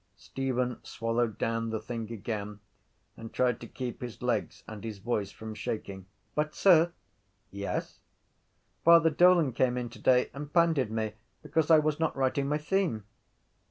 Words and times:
Stephen 0.17 0.79
swallowed 0.81 1.37
down 1.37 1.69
the 1.69 1.79
thing 1.79 2.11
again 2.11 2.59
and 3.15 3.31
tried 3.31 3.59
to 3.61 3.67
keep 3.67 4.01
his 4.01 4.23
legs 4.23 4.63
and 4.67 4.83
his 4.83 4.97
voice 4.97 5.29
from 5.29 5.53
shaking. 5.53 6.07
—But, 6.33 6.55
sir... 6.55 6.93
—Yes? 7.51 7.99
—Father 8.83 9.11
Dolan 9.11 9.53
came 9.53 9.77
in 9.77 9.89
today 9.89 10.31
and 10.33 10.51
pandied 10.51 10.89
me 10.89 11.13
because 11.43 11.69
I 11.69 11.77
was 11.77 11.99
not 11.99 12.15
writing 12.15 12.49
my 12.49 12.57
theme. 12.57 13.03